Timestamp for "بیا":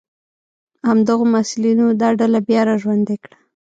2.47-2.61